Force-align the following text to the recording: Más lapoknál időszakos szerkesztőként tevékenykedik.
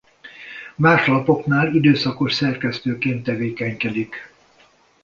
Más 0.77 1.07
lapoknál 1.07 1.75
időszakos 1.75 2.33
szerkesztőként 2.33 3.23
tevékenykedik. 3.23 4.33